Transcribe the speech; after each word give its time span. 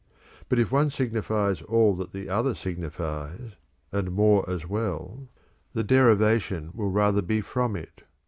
But 0.49 0.57
if 0.57 0.71
one 0.71 0.89
signifies 0.89 1.61
all 1.61 1.93
that 1.97 2.11
the 2.11 2.27
other 2.27 2.55
signifies, 2.55 3.51
and 3.91 4.11
more 4.11 4.49
as 4.49 4.67
well, 4.67 5.27
the 5.73 5.83
derivation 5.83 6.71
will 6.73 6.89
rather 6.89 7.21
be 7.21 7.39
from 7.39 7.75
it. 7.75 8.01